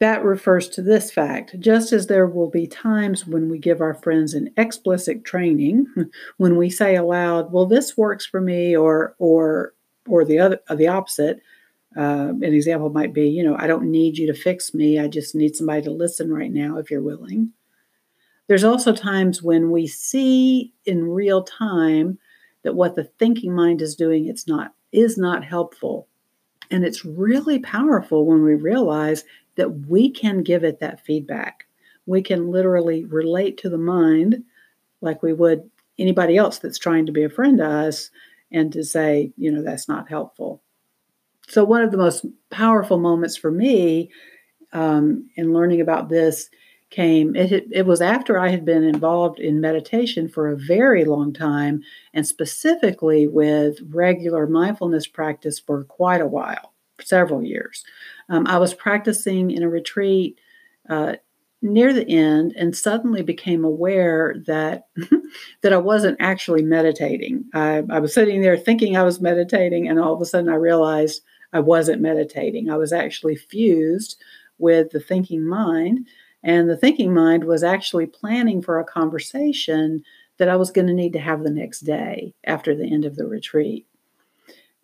that 0.00 0.24
refers 0.24 0.68
to 0.70 0.82
this 0.82 1.10
fact 1.10 1.58
just 1.60 1.92
as 1.92 2.06
there 2.06 2.26
will 2.26 2.50
be 2.50 2.66
times 2.66 3.26
when 3.26 3.48
we 3.48 3.58
give 3.58 3.80
our 3.80 3.94
friends 3.94 4.34
an 4.34 4.50
explicit 4.56 5.24
training, 5.24 5.86
when 6.38 6.56
we 6.56 6.70
say 6.70 6.96
aloud, 6.96 7.52
well, 7.52 7.66
this 7.66 7.96
works 7.96 8.26
for 8.26 8.40
me, 8.40 8.74
or, 8.74 9.14
or 9.18 9.74
or 10.08 10.24
the 10.24 10.38
other 10.38 10.60
the 10.76 10.88
opposite 10.88 11.40
uh, 11.96 12.30
an 12.30 12.42
example 12.42 12.90
might 12.90 13.14
be 13.14 13.28
you 13.28 13.42
know 13.42 13.56
i 13.58 13.66
don't 13.66 13.90
need 13.90 14.18
you 14.18 14.26
to 14.26 14.38
fix 14.38 14.74
me 14.74 14.98
i 14.98 15.06
just 15.06 15.34
need 15.34 15.54
somebody 15.54 15.82
to 15.82 15.90
listen 15.90 16.32
right 16.32 16.52
now 16.52 16.76
if 16.78 16.90
you're 16.90 17.02
willing. 17.02 17.52
There's 18.46 18.64
also 18.64 18.94
times 18.94 19.42
when 19.42 19.70
we 19.70 19.86
see 19.86 20.72
in 20.84 21.08
real 21.08 21.42
time 21.42 22.18
that 22.62 22.74
what 22.74 22.94
the 22.94 23.04
thinking 23.04 23.54
mind 23.54 23.80
is 23.80 23.94
doing 23.94 24.26
it's 24.26 24.46
not 24.46 24.74
is 24.92 25.16
not 25.16 25.44
helpful. 25.44 26.08
And 26.70 26.84
it's 26.84 27.04
really 27.04 27.58
powerful 27.58 28.26
when 28.26 28.42
we 28.42 28.54
realize 28.54 29.24
that 29.56 29.86
we 29.86 30.10
can 30.10 30.42
give 30.42 30.64
it 30.64 30.80
that 30.80 31.04
feedback. 31.04 31.66
We 32.06 32.22
can 32.22 32.50
literally 32.50 33.04
relate 33.04 33.58
to 33.58 33.68
the 33.68 33.78
mind 33.78 34.44
like 35.00 35.22
we 35.22 35.32
would 35.32 35.68
anybody 35.98 36.36
else 36.36 36.58
that's 36.58 36.78
trying 36.78 37.06
to 37.06 37.12
be 37.12 37.22
a 37.22 37.30
friend 37.30 37.58
to 37.58 37.66
us 37.66 38.10
and 38.54 38.72
to 38.72 38.84
say, 38.84 39.32
you 39.36 39.50
know, 39.50 39.62
that's 39.62 39.88
not 39.88 40.08
helpful. 40.08 40.62
So, 41.48 41.64
one 41.64 41.82
of 41.82 41.90
the 41.90 41.98
most 41.98 42.24
powerful 42.50 42.98
moments 42.98 43.36
for 43.36 43.50
me 43.50 44.10
um, 44.72 45.28
in 45.36 45.52
learning 45.52 45.80
about 45.82 46.08
this 46.08 46.48
came, 46.88 47.34
it, 47.34 47.66
it 47.70 47.84
was 47.84 48.00
after 48.00 48.38
I 48.38 48.48
had 48.48 48.64
been 48.64 48.84
involved 48.84 49.40
in 49.40 49.60
meditation 49.60 50.28
for 50.28 50.48
a 50.48 50.56
very 50.56 51.04
long 51.04 51.32
time, 51.32 51.82
and 52.14 52.26
specifically 52.26 53.26
with 53.26 53.80
regular 53.88 54.46
mindfulness 54.46 55.06
practice 55.06 55.58
for 55.58 55.84
quite 55.84 56.20
a 56.20 56.26
while, 56.26 56.72
several 57.00 57.42
years. 57.42 57.84
Um, 58.28 58.46
I 58.46 58.58
was 58.58 58.72
practicing 58.72 59.50
in 59.50 59.64
a 59.64 59.68
retreat 59.68 60.38
uh, 60.88 61.14
near 61.64 61.94
the 61.94 62.06
end 62.06 62.52
and 62.56 62.76
suddenly 62.76 63.22
became 63.22 63.64
aware 63.64 64.36
that 64.46 64.86
that 65.62 65.72
I 65.72 65.78
wasn't 65.78 66.18
actually 66.20 66.62
meditating. 66.62 67.46
I, 67.54 67.82
I, 67.90 68.00
was 68.00 68.12
sitting 68.12 68.42
there 68.42 68.56
thinking 68.56 68.96
I 68.96 69.02
was 69.02 69.20
meditating, 69.20 69.88
and 69.88 69.98
all 69.98 70.12
of 70.12 70.20
a 70.20 70.26
sudden 70.26 70.50
I 70.50 70.56
realized 70.56 71.22
I 71.52 71.60
wasn't 71.60 72.02
meditating. 72.02 72.70
I 72.70 72.76
was 72.76 72.92
actually 72.92 73.36
fused 73.36 74.22
with 74.58 74.90
the 74.90 75.00
thinking 75.00 75.48
mind, 75.48 76.06
and 76.42 76.68
the 76.68 76.76
thinking 76.76 77.14
mind 77.14 77.44
was 77.44 77.64
actually 77.64 78.06
planning 78.06 78.60
for 78.60 78.78
a 78.78 78.84
conversation 78.84 80.02
that 80.36 80.50
I 80.50 80.56
was 80.56 80.70
going 80.70 80.86
to 80.88 80.92
need 80.92 81.14
to 81.14 81.20
have 81.20 81.42
the 81.42 81.50
next 81.50 81.80
day 81.80 82.34
after 82.44 82.76
the 82.76 82.92
end 82.92 83.06
of 83.06 83.16
the 83.16 83.26
retreat. 83.26 83.86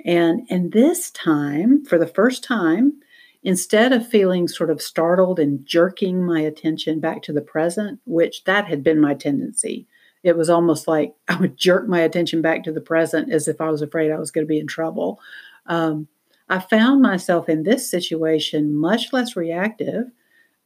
And 0.04 0.46
and 0.48 0.72
this 0.72 1.10
time, 1.10 1.84
for 1.84 1.98
the 1.98 2.06
first 2.06 2.42
time, 2.42 2.94
instead 3.42 3.92
of 3.92 4.06
feeling 4.06 4.48
sort 4.48 4.70
of 4.70 4.82
startled 4.82 5.38
and 5.38 5.64
jerking 5.64 6.24
my 6.24 6.40
attention 6.40 7.00
back 7.00 7.22
to 7.22 7.32
the 7.32 7.40
present, 7.40 8.00
which 8.04 8.44
that 8.44 8.66
had 8.66 8.82
been 8.82 9.00
my 9.00 9.14
tendency, 9.14 9.86
it 10.22 10.36
was 10.36 10.50
almost 10.50 10.86
like 10.86 11.14
I 11.28 11.36
would 11.36 11.56
jerk 11.56 11.88
my 11.88 12.00
attention 12.00 12.42
back 12.42 12.64
to 12.64 12.72
the 12.72 12.80
present 12.80 13.32
as 13.32 13.48
if 13.48 13.60
I 13.60 13.70
was 13.70 13.82
afraid 13.82 14.10
I 14.10 14.18
was 14.18 14.30
going 14.30 14.46
to 14.46 14.48
be 14.48 14.60
in 14.60 14.66
trouble. 14.66 15.20
Um, 15.66 16.08
I 16.48 16.58
found 16.58 17.00
myself 17.00 17.48
in 17.48 17.62
this 17.62 17.88
situation 17.88 18.74
much 18.74 19.12
less 19.12 19.36
reactive. 19.36 20.06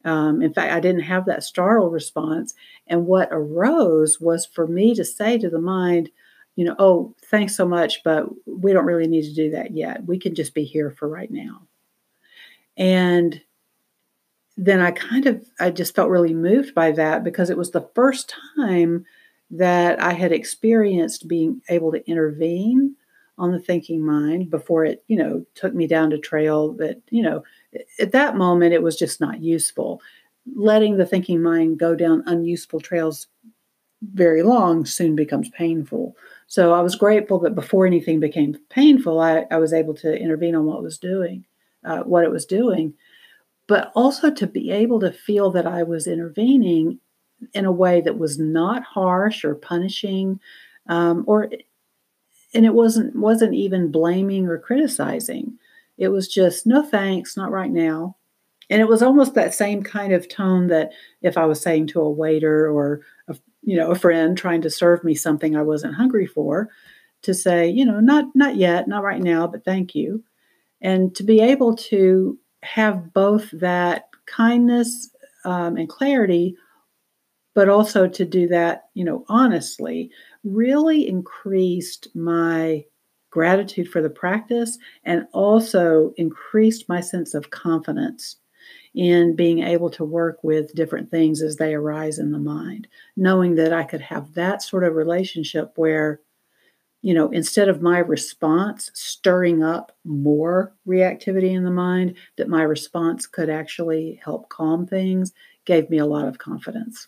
Um, 0.03 0.41
in 0.41 0.53
fact, 0.53 0.73
I 0.73 0.79
didn't 0.79 1.01
have 1.01 1.25
that 1.25 1.43
startle 1.43 1.89
response. 1.89 2.53
And 2.87 3.05
what 3.05 3.29
arose 3.31 4.19
was 4.19 4.45
for 4.45 4.67
me 4.67 4.95
to 4.95 5.05
say 5.05 5.37
to 5.37 5.49
the 5.49 5.59
mind, 5.59 6.09
you 6.55 6.65
know, 6.65 6.75
oh, 6.79 7.13
thanks 7.25 7.55
so 7.55 7.67
much, 7.67 8.03
but 8.03 8.25
we 8.45 8.73
don't 8.73 8.85
really 8.85 9.07
need 9.07 9.23
to 9.23 9.33
do 9.33 9.51
that 9.51 9.75
yet. 9.75 10.05
We 10.05 10.17
can 10.17 10.33
just 10.33 10.53
be 10.53 10.63
here 10.63 10.89
for 10.89 11.07
right 11.07 11.29
now. 11.29 11.67
And 12.77 13.41
then 14.57 14.79
I 14.79 14.91
kind 14.91 15.25
of 15.25 15.45
I 15.59 15.69
just 15.69 15.95
felt 15.95 16.09
really 16.09 16.33
moved 16.33 16.73
by 16.73 16.91
that 16.91 17.23
because 17.23 17.49
it 17.49 17.57
was 17.57 17.71
the 17.71 17.89
first 17.93 18.33
time 18.55 19.05
that 19.51 20.01
I 20.01 20.13
had 20.13 20.31
experienced 20.31 21.27
being 21.27 21.61
able 21.69 21.91
to 21.91 22.09
intervene 22.09 22.95
on 23.37 23.51
the 23.51 23.59
thinking 23.59 24.01
mind 24.01 24.49
before 24.49 24.85
it, 24.85 25.03
you 25.07 25.17
know, 25.17 25.45
took 25.55 25.73
me 25.73 25.87
down 25.87 26.13
a 26.13 26.17
trail 26.17 26.71
that, 26.73 27.01
you 27.09 27.21
know, 27.21 27.43
at 27.99 28.13
that 28.13 28.37
moment 28.37 28.73
it 28.73 28.81
was 28.81 28.95
just 28.95 29.19
not 29.19 29.41
useful. 29.41 30.01
Letting 30.55 30.97
the 30.97 31.05
thinking 31.05 31.41
mind 31.41 31.77
go 31.77 31.95
down 31.95 32.23
unuseful 32.27 32.79
trails 32.79 33.27
very 34.13 34.41
long 34.41 34.85
soon 34.85 35.15
becomes 35.15 35.49
painful. 35.49 36.15
So 36.47 36.73
I 36.73 36.81
was 36.81 36.95
grateful 36.95 37.39
that 37.39 37.55
before 37.55 37.85
anything 37.85 38.19
became 38.19 38.57
painful, 38.69 39.19
I, 39.19 39.45
I 39.51 39.57
was 39.57 39.73
able 39.73 39.95
to 39.95 40.17
intervene 40.17 40.55
on 40.55 40.65
what 40.65 40.83
was 40.83 40.97
doing 40.97 41.45
uh, 41.85 42.03
what 42.03 42.23
it 42.23 42.31
was 42.31 42.45
doing, 42.45 42.93
but 43.67 43.91
also 43.95 44.31
to 44.31 44.47
be 44.47 44.71
able 44.71 44.99
to 44.99 45.11
feel 45.11 45.51
that 45.51 45.67
I 45.67 45.83
was 45.83 46.07
intervening 46.07 46.99
in 47.53 47.65
a 47.65 47.71
way 47.71 48.01
that 48.01 48.17
was 48.17 48.39
not 48.39 48.83
harsh 48.83 49.43
or 49.43 49.55
punishing, 49.55 50.39
um, 50.87 51.23
or 51.27 51.49
and 52.53 52.65
it 52.65 52.73
wasn't 52.73 53.15
wasn't 53.15 53.53
even 53.53 53.91
blaming 53.91 54.47
or 54.47 54.57
criticizing. 54.57 55.57
It 55.97 56.09
was 56.09 56.27
just 56.27 56.65
no 56.65 56.83
thanks, 56.83 57.37
not 57.37 57.51
right 57.51 57.71
now. 57.71 58.17
And 58.69 58.81
it 58.81 58.87
was 58.87 59.03
almost 59.03 59.35
that 59.35 59.53
same 59.53 59.83
kind 59.83 60.11
of 60.11 60.27
tone 60.27 60.67
that 60.67 60.91
if 61.21 61.37
I 61.37 61.45
was 61.45 61.61
saying 61.61 61.87
to 61.87 62.01
a 62.01 62.09
waiter 62.09 62.69
or 62.69 63.01
a, 63.27 63.35
you 63.63 63.77
know 63.77 63.91
a 63.91 63.95
friend 63.95 64.37
trying 64.37 64.61
to 64.61 64.69
serve 64.69 65.03
me 65.03 65.15
something 65.15 65.55
I 65.55 65.61
wasn't 65.61 65.95
hungry 65.95 66.25
for, 66.25 66.69
to 67.23 67.33
say, 67.33 67.67
you 67.67 67.85
know, 67.85 67.99
not 67.99 68.25
not 68.35 68.55
yet, 68.55 68.87
not 68.87 69.03
right 69.03 69.21
now, 69.21 69.47
but 69.47 69.65
thank 69.65 69.95
you. 69.95 70.23
And 70.85 71.15
to 71.15 71.23
be 71.23 71.41
able 71.41 71.75
to 71.89 72.37
have 72.61 73.11
both 73.11 73.49
that 73.53 74.07
kindness 74.27 75.09
um, 75.43 75.77
and 75.77 75.89
clarity, 75.89 76.55
but 77.55 77.69
also 77.69 78.07
to 78.07 78.23
do 78.23 78.47
that, 78.49 78.83
you 78.93 79.03
know, 79.03 79.25
honestly, 79.27 80.11
really 80.43 81.07
increased 81.07 82.09
my 82.13 82.85
gratitude 83.31 83.89
for 83.89 83.99
the 83.99 84.11
practice 84.11 84.77
and 85.03 85.25
also 85.33 86.13
increased 86.17 86.87
my 86.87 87.01
sense 87.01 87.33
of 87.33 87.49
confidence 87.49 88.35
in 88.93 89.35
being 89.35 89.63
able 89.63 89.89
to 89.89 90.05
work 90.05 90.37
with 90.43 90.75
different 90.75 91.09
things 91.09 91.41
as 91.41 91.55
they 91.55 91.73
arise 91.73 92.19
in 92.19 92.31
the 92.31 92.37
mind, 92.37 92.87
knowing 93.17 93.55
that 93.55 93.73
I 93.73 93.85
could 93.85 94.01
have 94.01 94.35
that 94.35 94.61
sort 94.61 94.83
of 94.83 94.93
relationship 94.93 95.71
where 95.77 96.21
you 97.05 97.13
know, 97.13 97.29
instead 97.29 97.69
of 97.69 97.83
my 97.83 97.99
response 97.99 98.89
stirring 98.95 99.61
up 99.61 99.95
more 100.05 100.73
reactivity 100.87 101.51
in 101.51 101.63
the 101.63 101.69
mind, 101.69 102.15
that 102.35 102.49
my 102.49 102.63
response 102.63 103.27
could 103.27 103.47
actually 103.47 104.19
help 104.23 104.49
calm 104.49 104.87
things, 104.87 105.31
gave 105.65 105.87
me 105.91 105.99
a 105.99 106.05
lot 106.07 106.27
of 106.27 106.39
confidence. 106.39 107.07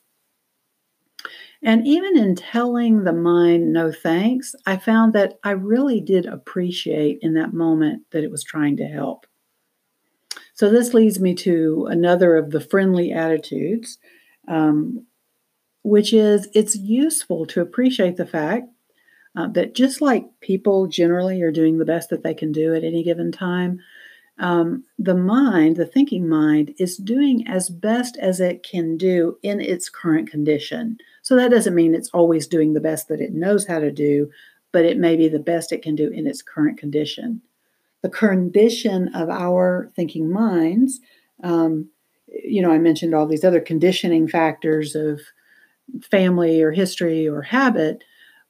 And 1.63 1.88
even 1.88 2.16
in 2.16 2.36
telling 2.36 3.06
the 3.06 3.12
mind 3.12 3.74
no 3.74 3.92
thanks, 3.92 4.54
I 4.68 4.77
found 4.77 5.13
that 5.13 5.39
I 5.44 5.51
really 5.51 6.00
did 6.00 6.27
appreciate 6.27 7.18
in 7.24 7.34
that 7.34 7.56
moment 7.56 8.04
that 8.12 8.24
it 8.24 8.30
was 8.30 8.44
trying 8.44 8.77
to 8.77 8.86
help. 8.86 9.25
So, 10.54 10.70
this 10.70 10.94
leads 10.94 11.20
me 11.20 11.34
to 11.38 11.88
another 11.89 12.36
of 12.36 12.51
the 12.51 12.62
friendly 12.62 13.13
attitudes, 13.13 13.98
um, 14.48 15.08
which 15.82 16.13
is 16.13 16.48
it's 16.54 16.75
useful 16.75 17.48
to 17.48 17.62
appreciate 17.62 18.18
the 18.18 18.27
fact 18.27 18.68
uh, 19.38 19.48
that 19.50 19.75
just 19.75 20.01
like 20.01 20.25
people 20.41 20.88
generally 20.88 21.44
are 21.44 21.51
doing 21.51 21.77
the 21.77 21.86
best 21.86 22.10
that 22.10 22.24
they 22.24 22.34
can 22.34 22.51
do 22.51 22.74
at 22.74 22.84
any 22.84 23.03
given 23.03 23.32
time, 23.32 23.79
um, 24.39 24.84
the 24.98 25.13
mind, 25.13 25.75
the 25.75 25.86
thinking 25.86 26.27
mind, 26.27 26.74
is 26.79 26.98
doing 26.98 27.48
as 27.48 27.70
best 27.70 28.17
as 28.17 28.39
it 28.39 28.63
can 28.63 28.98
do 28.98 29.38
in 29.44 29.62
its 29.62 29.89
current 29.89 30.29
condition. 30.29 30.98
So 31.22 31.36
that 31.36 31.51
doesn't 31.51 31.75
mean 31.75 31.94
it's 31.94 32.10
always 32.10 32.48
doing 32.48 32.74
the 32.74 32.79
best 32.79 33.10
that 33.10 33.22
it 33.22 33.32
knows 33.32 33.67
how 33.67 33.77
to 33.77 33.91
do, 33.91 34.32
but 34.72 34.86
it 34.86 34.98
may 34.98 35.15
be 35.15 35.27
the 35.27 35.39
best 35.39 35.72
it 35.72 35.84
can 35.84 35.96
do 35.96 36.10
in 36.10 36.25
its 36.25 36.41
current 36.41 36.79
condition. 36.79 37.41
The 38.01 38.10
condition 38.10 39.13
of 39.13 39.29
our 39.29 39.91
thinking 39.96 40.32
minds, 40.32 41.00
um, 41.44 41.89
you 42.27 42.63
know, 42.63 42.72
I 42.72 42.79
mentioned 42.79 43.13
all 43.13 43.27
these 43.27 43.44
other 43.44 43.62
conditioning 43.62 44.27
factors 44.27 44.96
of 44.96 45.22
family 46.10 46.62
or 46.62 46.72
history 46.72 47.27
or 47.27 47.44
habit 47.44 48.03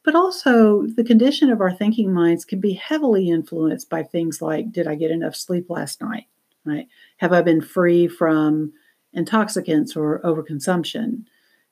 but 0.08 0.16
also, 0.16 0.88
the 0.96 1.04
condition 1.04 1.50
of 1.50 1.60
our 1.60 1.74
thinking 1.74 2.14
minds 2.14 2.46
can 2.46 2.62
be 2.62 2.72
heavily 2.72 3.30
influenced 3.30 3.90
by 3.90 4.04
things 4.04 4.42
like 4.42 4.72
Did 4.72 4.88
I 4.88 4.96
get 4.96 5.12
enough 5.12 5.36
sleep 5.36 5.70
last 5.70 6.00
night? 6.00 6.28
Right? 6.64 6.88
Have 7.18 7.34
I 7.34 7.42
been 7.42 7.60
free 7.60 8.08
from 8.08 8.72
intoxicants 9.12 9.98
or 9.98 10.22
overconsumption? 10.24 11.26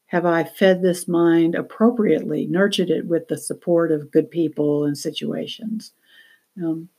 Have 0.08 0.26
I 0.26 0.44
fed 0.44 0.82
this 0.82 1.08
mind 1.08 1.56
appropriately, 1.56 2.46
nurtured 2.48 2.90
it 2.90 3.08
with 3.08 3.26
the 3.30 3.38
support 3.38 3.90
of 3.90 4.12
good 4.12 4.30
people 4.30 4.84
and 4.84 4.98
situations? 4.98 5.94
Um, 6.62 6.90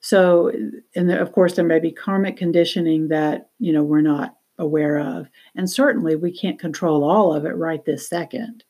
so, 0.00 0.50
and 0.96 1.08
there, 1.08 1.22
of 1.22 1.30
course, 1.30 1.54
there 1.54 1.64
may 1.64 1.78
be 1.78 1.92
karmic 1.92 2.36
conditioning 2.36 3.06
that 3.08 3.50
you 3.60 3.72
know 3.72 3.84
we're 3.84 4.00
not 4.00 4.38
aware 4.58 4.98
of, 4.98 5.28
and 5.54 5.70
certainly 5.70 6.16
we 6.16 6.36
can't 6.36 6.58
control 6.58 7.04
all 7.04 7.32
of 7.32 7.44
it 7.44 7.54
right 7.54 7.84
this 7.84 8.08
second. 8.08 8.64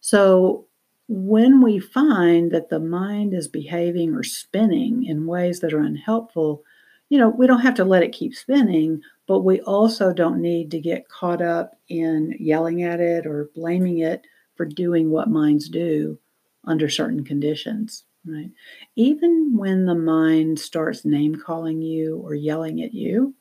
So, 0.00 0.64
when 1.08 1.60
we 1.60 1.78
find 1.78 2.50
that 2.52 2.68
the 2.68 2.80
mind 2.80 3.34
is 3.34 3.48
behaving 3.48 4.14
or 4.14 4.22
spinning 4.22 5.04
in 5.04 5.26
ways 5.26 5.60
that 5.60 5.72
are 5.72 5.80
unhelpful, 5.80 6.62
you 7.08 7.18
know, 7.18 7.28
we 7.28 7.46
don't 7.46 7.60
have 7.60 7.74
to 7.74 7.84
let 7.84 8.02
it 8.02 8.12
keep 8.12 8.34
spinning, 8.34 9.02
but 9.26 9.40
we 9.40 9.60
also 9.60 10.12
don't 10.12 10.40
need 10.40 10.70
to 10.70 10.80
get 10.80 11.08
caught 11.08 11.42
up 11.42 11.76
in 11.88 12.34
yelling 12.38 12.82
at 12.82 13.00
it 13.00 13.26
or 13.26 13.50
blaming 13.54 13.98
it 13.98 14.26
for 14.54 14.64
doing 14.64 15.10
what 15.10 15.28
minds 15.28 15.68
do 15.68 16.18
under 16.64 16.88
certain 16.88 17.24
conditions, 17.24 18.04
right? 18.24 18.50
Even 18.96 19.56
when 19.56 19.84
the 19.84 19.94
mind 19.94 20.58
starts 20.58 21.04
name 21.04 21.34
calling 21.34 21.82
you 21.82 22.18
or 22.18 22.34
yelling 22.34 22.80
at 22.80 22.94
you, 22.94 23.34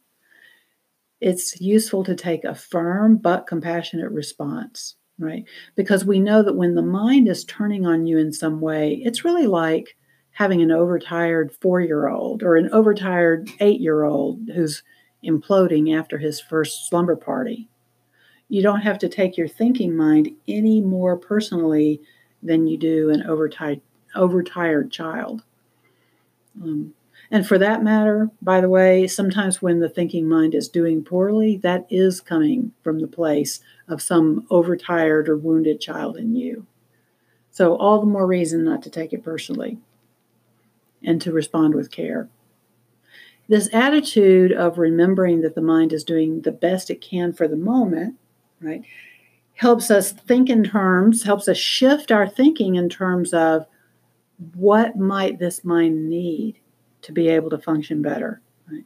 it's 1.21 1.61
useful 1.61 2.03
to 2.03 2.15
take 2.15 2.43
a 2.43 2.55
firm 2.55 3.15
but 3.17 3.47
compassionate 3.47 4.11
response 4.11 4.95
right? 5.21 5.45
Because 5.75 6.05
we 6.05 6.19
know 6.19 6.43
that 6.43 6.55
when 6.55 6.75
the 6.75 6.81
mind 6.81 7.27
is 7.27 7.45
turning 7.45 7.85
on 7.85 8.07
you 8.07 8.17
in 8.17 8.33
some 8.33 8.59
way, 8.59 9.01
it's 9.03 9.23
really 9.23 9.47
like 9.47 9.95
having 10.31 10.61
an 10.61 10.71
overtired 10.71 11.53
four 11.61 11.81
year 11.81 12.07
old 12.07 12.43
or 12.43 12.55
an 12.55 12.69
overtired 12.71 13.49
eight 13.59 13.79
year 13.79 14.03
old 14.03 14.39
who's 14.53 14.83
imploding 15.23 15.97
after 15.97 16.17
his 16.17 16.41
first 16.41 16.89
slumber 16.89 17.15
party. 17.15 17.69
You 18.49 18.61
don't 18.61 18.81
have 18.81 18.97
to 18.99 19.09
take 19.09 19.37
your 19.37 19.47
thinking 19.47 19.95
mind 19.95 20.29
any 20.47 20.81
more 20.81 21.15
personally 21.17 22.01
than 22.43 22.67
you 22.67 22.77
do 22.77 23.09
an 23.09 23.23
overtired, 23.23 23.81
overtired 24.15 24.91
child. 24.91 25.43
Um, 26.61 26.93
and 27.29 27.47
for 27.47 27.57
that 27.57 27.83
matter, 27.83 28.29
by 28.41 28.59
the 28.59 28.69
way, 28.69 29.07
sometimes 29.07 29.61
when 29.61 29.79
the 29.79 29.89
thinking 29.89 30.27
mind 30.27 30.53
is 30.53 30.67
doing 30.67 31.03
poorly, 31.03 31.57
that 31.57 31.87
is 31.89 32.19
coming 32.19 32.73
from 32.83 32.99
the 32.99 33.07
place 33.07 33.61
of 33.87 34.01
some 34.01 34.45
overtired 34.49 35.29
or 35.29 35.37
wounded 35.37 35.79
child 35.79 36.17
in 36.17 36.35
you. 36.35 36.67
So, 37.49 37.75
all 37.75 37.99
the 37.99 38.05
more 38.05 38.27
reason 38.27 38.63
not 38.63 38.81
to 38.83 38.89
take 38.89 39.13
it 39.13 39.23
personally 39.23 39.77
and 41.03 41.21
to 41.21 41.31
respond 41.31 41.73
with 41.73 41.91
care. 41.91 42.29
This 43.47 43.69
attitude 43.73 44.51
of 44.51 44.77
remembering 44.77 45.41
that 45.41 45.55
the 45.55 45.61
mind 45.61 45.91
is 45.91 46.03
doing 46.03 46.41
the 46.41 46.51
best 46.51 46.89
it 46.89 47.01
can 47.01 47.33
for 47.33 47.47
the 47.47 47.57
moment, 47.57 48.15
right, 48.61 48.83
helps 49.55 49.91
us 49.91 50.11
think 50.11 50.49
in 50.49 50.63
terms, 50.63 51.23
helps 51.23 51.47
us 51.47 51.57
shift 51.57 52.11
our 52.11 52.27
thinking 52.27 52.75
in 52.75 52.87
terms 52.87 53.33
of 53.33 53.65
what 54.55 54.95
might 54.95 55.39
this 55.39 55.63
mind 55.63 56.09
need 56.09 56.59
to 57.03 57.11
be 57.11 57.27
able 57.29 57.49
to 57.49 57.57
function 57.57 58.01
better? 58.01 58.41
Right? 58.71 58.83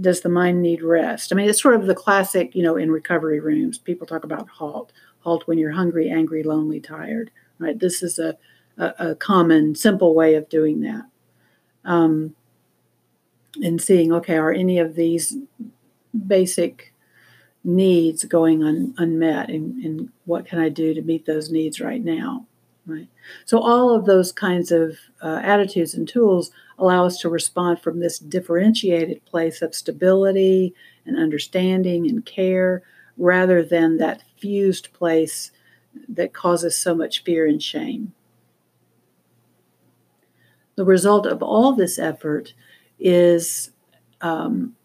Does 0.00 0.20
the 0.20 0.28
mind 0.28 0.62
need 0.62 0.82
rest? 0.82 1.32
I 1.32 1.36
mean, 1.36 1.48
it's 1.48 1.62
sort 1.62 1.74
of 1.74 1.86
the 1.86 1.94
classic, 1.94 2.54
you 2.54 2.62
know, 2.62 2.76
in 2.76 2.90
recovery 2.90 3.40
rooms, 3.40 3.78
people 3.78 4.06
talk 4.06 4.24
about 4.24 4.48
halt. 4.48 4.92
Halt 5.20 5.46
when 5.46 5.58
you're 5.58 5.72
hungry, 5.72 6.08
angry, 6.08 6.42
lonely, 6.42 6.80
tired. 6.80 7.30
Right? 7.58 7.78
This 7.78 8.02
is 8.02 8.18
a, 8.18 8.36
a, 8.78 8.94
a 8.98 9.14
common, 9.16 9.74
simple 9.74 10.14
way 10.14 10.34
of 10.34 10.48
doing 10.48 10.80
that. 10.82 11.04
Um, 11.84 12.34
and 13.62 13.80
seeing, 13.80 14.12
okay, 14.12 14.36
are 14.36 14.52
any 14.52 14.78
of 14.78 14.94
these 14.94 15.36
basic 16.26 16.92
needs 17.64 18.24
going 18.24 18.62
un, 18.62 18.94
unmet 18.98 19.48
and, 19.50 19.82
and 19.84 20.12
what 20.24 20.46
can 20.46 20.60
I 20.60 20.68
do 20.68 20.94
to 20.94 21.02
meet 21.02 21.26
those 21.26 21.50
needs 21.50 21.80
right 21.80 22.02
now? 22.02 22.46
Right. 22.86 23.08
So 23.46 23.58
all 23.58 23.92
of 23.92 24.04
those 24.04 24.30
kinds 24.30 24.70
of 24.70 24.96
uh, 25.20 25.40
attitudes 25.42 25.94
and 25.94 26.08
tools 26.08 26.52
allow 26.78 27.04
us 27.04 27.18
to 27.18 27.28
respond 27.28 27.80
from 27.80 27.98
this 27.98 28.20
differentiated 28.20 29.24
place 29.24 29.60
of 29.60 29.74
stability 29.74 30.72
and 31.04 31.18
understanding 31.18 32.08
and 32.08 32.24
care 32.24 32.82
rather 33.16 33.64
than 33.64 33.96
that 33.96 34.22
fused 34.38 34.92
place 34.92 35.50
that 36.08 36.32
causes 36.32 36.76
so 36.76 36.94
much 36.94 37.24
fear 37.24 37.44
and 37.44 37.60
shame. 37.60 38.12
The 40.76 40.84
result 40.84 41.26
of 41.26 41.42
all 41.42 41.72
this 41.72 41.98
effort 41.98 42.54
is 43.00 43.72
um, 44.20 44.76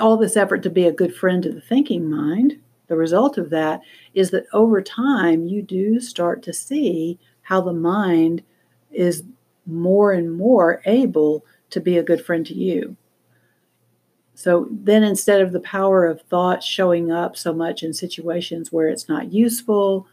all 0.00 0.16
this 0.16 0.36
effort 0.36 0.64
to 0.64 0.70
be 0.70 0.86
a 0.86 0.92
good 0.92 1.14
friend 1.14 1.44
to 1.44 1.52
the 1.52 1.60
thinking 1.60 2.10
mind 2.10 2.58
the 2.90 2.96
result 2.96 3.38
of 3.38 3.50
that 3.50 3.80
is 4.14 4.30
that 4.30 4.46
over 4.52 4.82
time, 4.82 5.46
you 5.46 5.62
do 5.62 6.00
start 6.00 6.42
to 6.42 6.52
see 6.52 7.18
how 7.42 7.60
the 7.60 7.72
mind 7.72 8.42
is 8.90 9.24
more 9.66 10.12
and 10.12 10.36
more 10.36 10.82
able 10.84 11.44
to 11.70 11.80
be 11.80 11.96
a 11.96 12.02
good 12.02 12.24
friend 12.24 12.44
to 12.46 12.54
you. 12.54 12.96
So 14.34 14.68
then 14.70 15.02
instead 15.02 15.42
of 15.42 15.52
the 15.52 15.60
power 15.60 16.06
of 16.06 16.22
thought 16.22 16.62
showing 16.62 17.12
up 17.12 17.36
so 17.36 17.52
much 17.52 17.82
in 17.82 17.92
situations 17.92 18.72
where 18.72 18.88
it's 18.88 19.08
not 19.08 19.32
useful, 19.32 20.06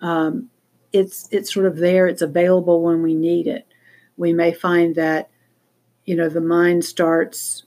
um, 0.00 0.48
it's 0.92 1.28
it's 1.30 1.52
sort 1.52 1.66
of 1.66 1.76
there, 1.76 2.06
it's 2.06 2.22
available 2.22 2.82
when 2.82 3.02
we 3.02 3.14
need 3.14 3.46
it. 3.46 3.66
We 4.16 4.32
may 4.32 4.52
find 4.52 4.94
that 4.94 5.28
you 6.06 6.16
know 6.16 6.28
the 6.28 6.40
mind 6.40 6.84
starts 6.84 7.64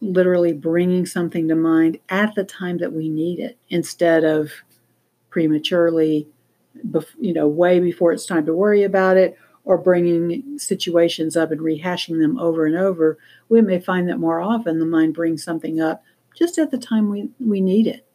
literally 0.00 0.52
bringing 0.52 1.04
something 1.04 1.46
to 1.48 1.54
mind 1.54 1.98
at 2.08 2.34
the 2.34 2.44
time 2.44 2.78
that 2.78 2.92
we 2.92 3.08
need 3.08 3.38
it 3.38 3.58
instead 3.68 4.24
of 4.24 4.50
prematurely 5.32 6.28
you 7.18 7.32
know 7.32 7.48
way 7.48 7.80
before 7.80 8.12
it's 8.12 8.26
time 8.26 8.46
to 8.46 8.54
worry 8.54 8.84
about 8.84 9.16
it 9.16 9.36
or 9.64 9.78
bringing 9.78 10.58
situations 10.58 11.36
up 11.36 11.50
and 11.50 11.60
rehashing 11.60 12.20
them 12.20 12.38
over 12.38 12.66
and 12.66 12.76
over, 12.76 13.16
we 13.48 13.60
may 13.62 13.78
find 13.78 14.08
that 14.08 14.18
more 14.18 14.40
often 14.40 14.78
the 14.78 14.86
mind 14.86 15.14
brings 15.14 15.44
something 15.44 15.80
up 15.80 16.02
just 16.36 16.58
at 16.58 16.70
the 16.70 16.78
time 16.78 17.08
we, 17.08 17.30
we 17.38 17.60
need 17.60 17.86
it. 17.86 18.06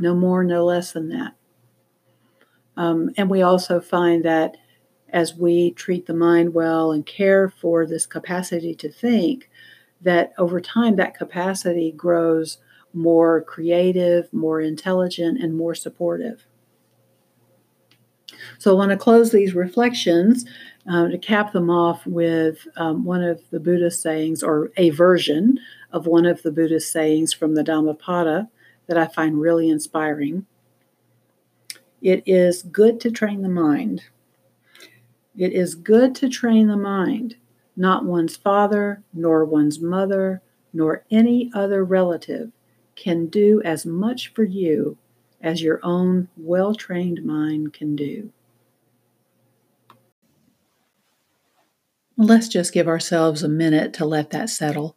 No 0.00 0.14
more, 0.14 0.42
no 0.42 0.64
less 0.64 0.92
than 0.92 1.08
that. 1.10 1.34
Um, 2.76 3.10
and 3.16 3.30
we 3.30 3.42
also 3.42 3.80
find 3.80 4.24
that 4.24 4.56
as 5.10 5.34
we 5.34 5.70
treat 5.72 6.06
the 6.06 6.14
mind 6.14 6.54
well 6.54 6.90
and 6.90 7.06
care 7.06 7.48
for 7.48 7.86
this 7.86 8.06
capacity 8.06 8.74
to 8.74 8.90
think, 8.90 9.48
that 10.00 10.32
over 10.38 10.60
time 10.60 10.96
that 10.96 11.16
capacity 11.16 11.92
grows 11.92 12.58
more 12.92 13.42
creative, 13.42 14.32
more 14.32 14.60
intelligent, 14.60 15.42
and 15.42 15.56
more 15.56 15.74
supportive. 15.74 16.46
So 18.58 18.70
I 18.70 18.74
want 18.74 18.90
to 18.90 18.96
close 18.96 19.30
these 19.30 19.54
reflections 19.54 20.44
uh, 20.90 21.08
to 21.08 21.18
cap 21.18 21.52
them 21.52 21.70
off 21.70 22.06
with 22.06 22.66
um, 22.76 23.04
one 23.04 23.22
of 23.22 23.40
the 23.50 23.60
Buddhist 23.60 24.02
sayings, 24.02 24.42
or 24.42 24.70
a 24.76 24.90
version 24.90 25.58
of 25.92 26.06
one 26.06 26.26
of 26.26 26.42
the 26.42 26.52
Buddhist 26.52 26.92
sayings 26.92 27.32
from 27.32 27.54
the 27.54 27.62
Dhammapada 27.62 28.48
that 28.86 28.98
I 28.98 29.06
find 29.06 29.40
really 29.40 29.68
inspiring. 29.68 30.46
It 32.00 32.22
is 32.26 32.62
good 32.62 33.00
to 33.00 33.10
train 33.10 33.42
the 33.42 33.48
mind. 33.48 34.04
It 35.36 35.52
is 35.52 35.74
good 35.74 36.14
to 36.16 36.28
train 36.28 36.68
the 36.68 36.76
mind, 36.76 37.36
not 37.76 38.04
one's 38.04 38.36
father, 38.36 39.02
nor 39.12 39.44
one's 39.44 39.80
mother, 39.80 40.42
nor 40.72 41.04
any 41.10 41.50
other 41.54 41.84
relative 41.84 42.50
can 42.96 43.26
do 43.26 43.62
as 43.64 43.86
much 43.86 44.32
for 44.34 44.44
you 44.44 44.96
as 45.40 45.62
your 45.62 45.80
own 45.82 46.28
well 46.36 46.74
trained 46.74 47.24
mind 47.24 47.72
can 47.72 47.96
do. 47.96 48.32
Let's 52.16 52.48
just 52.48 52.72
give 52.72 52.88
ourselves 52.88 53.42
a 53.44 53.48
minute 53.48 53.92
to 53.94 54.04
let 54.04 54.30
that 54.30 54.50
settle. 54.50 54.96